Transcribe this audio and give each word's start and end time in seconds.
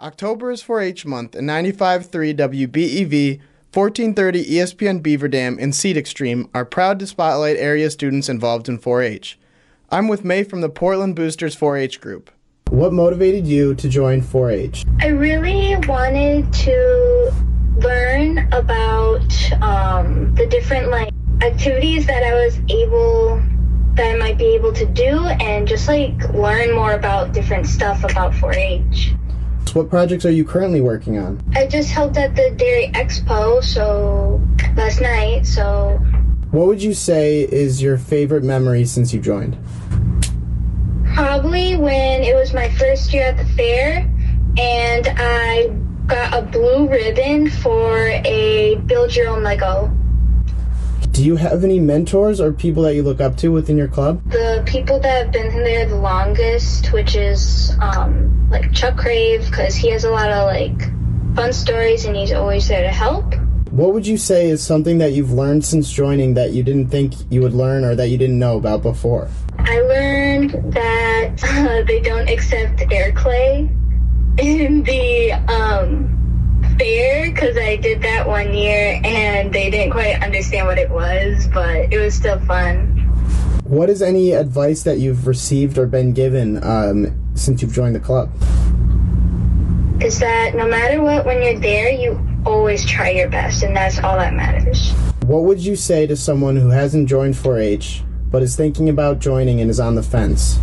October 0.00 0.50
is 0.50 0.62
4-H 0.62 1.04
month, 1.04 1.34
and 1.34 1.46
95.3 1.46 2.34
WBEV, 2.34 3.38
1430 3.74 4.44
ESPN 4.46 5.02
Beaver 5.02 5.28
Dam, 5.28 5.58
and 5.60 5.74
Seed 5.74 5.98
Extreme 5.98 6.48
are 6.54 6.64
proud 6.64 6.98
to 7.00 7.06
spotlight 7.06 7.58
area 7.58 7.90
students 7.90 8.30
involved 8.30 8.66
in 8.66 8.78
4-H. 8.78 9.38
I'm 9.90 10.08
with 10.08 10.24
Mae 10.24 10.42
from 10.42 10.62
the 10.62 10.70
Portland 10.70 11.16
Boosters 11.16 11.54
4-H 11.54 12.00
group. 12.00 12.30
What 12.70 12.94
motivated 12.94 13.46
you 13.46 13.74
to 13.74 13.88
join 13.90 14.22
4-H? 14.22 14.86
I 15.00 15.08
really 15.08 15.76
wanted 15.86 16.50
to 16.50 17.34
learn 17.76 18.38
about 18.52 19.52
um, 19.60 20.34
the 20.34 20.46
different 20.46 20.90
like 20.90 21.12
activities 21.42 22.06
that 22.06 22.22
I 22.22 22.32
was 22.42 22.58
able 22.70 23.42
that 23.96 24.14
I 24.14 24.16
might 24.16 24.38
be 24.38 24.54
able 24.54 24.72
to 24.72 24.86
do 24.86 25.26
and 25.26 25.68
just 25.68 25.88
like 25.88 26.32
learn 26.32 26.74
more 26.74 26.92
about 26.92 27.32
different 27.34 27.66
stuff 27.66 28.02
about 28.02 28.32
4-H. 28.32 29.12
What 29.74 29.88
projects 29.88 30.24
are 30.24 30.30
you 30.30 30.44
currently 30.44 30.80
working 30.80 31.18
on? 31.18 31.40
I 31.54 31.66
just 31.66 31.90
helped 31.90 32.16
at 32.16 32.34
the 32.34 32.50
Dairy 32.56 32.90
Expo 32.92 33.62
so 33.62 34.40
last 34.76 35.00
night, 35.00 35.46
so 35.46 35.98
What 36.50 36.66
would 36.66 36.82
you 36.82 36.92
say 36.94 37.42
is 37.42 37.80
your 37.80 37.96
favorite 37.96 38.42
memory 38.42 38.84
since 38.84 39.12
you 39.14 39.20
joined? 39.20 39.56
probably 41.14 41.76
when 41.76 42.22
it 42.22 42.34
was 42.34 42.54
my 42.54 42.68
first 42.70 43.12
year 43.12 43.24
at 43.24 43.36
the 43.36 43.44
fair 43.54 43.98
and 44.56 45.08
I 45.18 45.66
got 46.06 46.32
a 46.32 46.42
blue 46.46 46.88
ribbon 46.88 47.50
for 47.50 48.06
a 48.08 48.76
build 48.86 49.14
your 49.14 49.28
own 49.28 49.42
Lego. 49.42 49.90
Do 51.12 51.24
you 51.24 51.36
have 51.36 51.62
any 51.64 51.78
mentors 51.80 52.40
or 52.40 52.52
people 52.52 52.84
that 52.84 52.94
you 52.94 53.02
look 53.02 53.20
up 53.20 53.36
to 53.38 53.48
within 53.50 53.76
your 53.76 53.88
club? 53.88 54.22
The 54.30 54.62
people 54.66 54.98
that 55.00 55.24
have 55.24 55.32
been 55.32 55.62
there 55.62 55.84
the 55.84 55.96
longest, 55.96 56.92
which 56.92 57.16
is 57.16 57.72
um, 57.80 58.48
like 58.50 58.69
Chuck 58.80 58.96
Crave, 58.96 59.44
because 59.44 59.74
he 59.74 59.90
has 59.90 60.04
a 60.04 60.10
lot 60.10 60.30
of 60.30 60.46
like 60.46 60.90
fun 61.36 61.52
stories 61.52 62.06
and 62.06 62.16
he's 62.16 62.32
always 62.32 62.66
there 62.66 62.82
to 62.82 62.88
help. 62.88 63.34
What 63.70 63.92
would 63.92 64.06
you 64.06 64.16
say 64.16 64.48
is 64.48 64.62
something 64.62 64.96
that 64.96 65.12
you've 65.12 65.32
learned 65.32 65.66
since 65.66 65.92
joining 65.92 66.32
that 66.32 66.52
you 66.52 66.62
didn't 66.62 66.88
think 66.88 67.12
you 67.28 67.42
would 67.42 67.52
learn 67.52 67.84
or 67.84 67.94
that 67.94 68.08
you 68.08 68.16
didn't 68.16 68.38
know 68.38 68.56
about 68.56 68.80
before? 68.80 69.28
I 69.58 69.82
learned 69.82 70.72
that 70.72 71.44
uh, 71.44 71.82
they 71.86 72.00
don't 72.00 72.26
accept 72.26 72.90
air 72.90 73.12
clay 73.12 73.70
in 74.38 74.82
the 74.84 75.32
um, 75.32 76.74
fair 76.78 77.30
because 77.30 77.58
I 77.58 77.76
did 77.76 78.00
that 78.00 78.26
one 78.26 78.54
year 78.54 78.98
and 79.04 79.52
they 79.52 79.68
didn't 79.68 79.92
quite 79.92 80.22
understand 80.22 80.66
what 80.66 80.78
it 80.78 80.88
was, 80.88 81.46
but 81.48 81.92
it 81.92 81.98
was 81.98 82.14
still 82.14 82.40
fun. 82.46 82.96
What 83.64 83.90
is 83.90 84.00
any 84.00 84.32
advice 84.32 84.84
that 84.84 85.00
you've 85.00 85.26
received 85.26 85.76
or 85.76 85.84
been 85.84 86.14
given 86.14 86.64
um, 86.64 87.14
since 87.34 87.60
you've 87.60 87.74
joined 87.74 87.94
the 87.94 88.00
club? 88.00 88.30
Is 90.02 90.18
that 90.20 90.54
no 90.54 90.66
matter 90.66 91.02
what, 91.02 91.26
when 91.26 91.42
you're 91.42 91.60
there, 91.60 91.90
you 91.90 92.18
always 92.46 92.86
try 92.86 93.10
your 93.10 93.28
best, 93.28 93.62
and 93.62 93.76
that's 93.76 93.98
all 93.98 94.16
that 94.16 94.32
matters. 94.32 94.92
What 95.26 95.44
would 95.44 95.60
you 95.60 95.76
say 95.76 96.06
to 96.06 96.16
someone 96.16 96.56
who 96.56 96.70
hasn't 96.70 97.06
joined 97.06 97.34
4-H 97.34 98.02
but 98.30 98.42
is 98.42 98.56
thinking 98.56 98.88
about 98.88 99.18
joining 99.18 99.60
and 99.60 99.70
is 99.70 99.78
on 99.78 99.96
the 99.96 100.02
fence? 100.02 100.58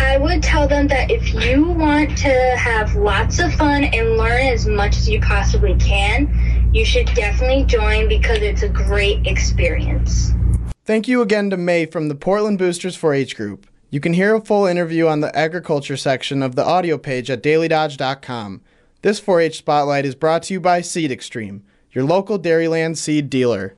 I 0.00 0.18
would 0.18 0.42
tell 0.42 0.68
them 0.68 0.88
that 0.88 1.10
if 1.10 1.32
you 1.32 1.64
want 1.64 2.18
to 2.18 2.28
have 2.56 2.94
lots 2.96 3.38
of 3.38 3.54
fun 3.54 3.84
and 3.84 4.16
learn 4.18 4.46
as 4.48 4.66
much 4.66 4.96
as 4.96 5.08
you 5.08 5.20
possibly 5.20 5.74
can, 5.76 6.70
you 6.72 6.84
should 6.84 7.06
definitely 7.14 7.64
join 7.64 8.08
because 8.08 8.38
it's 8.38 8.62
a 8.62 8.68
great 8.68 9.26
experience. 9.26 10.32
Thank 10.84 11.08
you 11.08 11.22
again 11.22 11.48
to 11.50 11.56
Mae 11.56 11.86
from 11.86 12.08
the 12.08 12.14
Portland 12.14 12.58
Boosters 12.58 12.96
4-H 12.96 13.36
group. 13.36 13.66
You 13.90 14.00
can 14.00 14.12
hear 14.12 14.34
a 14.34 14.40
full 14.42 14.66
interview 14.66 15.06
on 15.06 15.20
the 15.20 15.34
agriculture 15.34 15.96
section 15.96 16.42
of 16.42 16.54
the 16.54 16.64
audio 16.64 16.98
page 16.98 17.30
at 17.30 17.42
dailydodge.com. 17.42 18.60
This 19.00 19.18
4-H 19.18 19.56
spotlight 19.56 20.04
is 20.04 20.14
brought 20.14 20.42
to 20.44 20.52
you 20.52 20.60
by 20.60 20.82
Seed 20.82 21.10
Extreme, 21.10 21.64
your 21.92 22.04
local 22.04 22.38
Dairyland 22.38 22.98
seed 22.98 23.30
dealer. 23.30 23.76